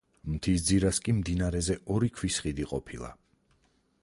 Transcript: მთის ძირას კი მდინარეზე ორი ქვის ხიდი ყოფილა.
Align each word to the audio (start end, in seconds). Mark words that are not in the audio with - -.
მთის 0.35 0.63
ძირას 0.69 0.99
კი 1.07 1.15
მდინარეზე 1.17 1.77
ორი 1.97 2.11
ქვის 2.21 2.43
ხიდი 2.47 2.67
ყოფილა. 2.73 3.17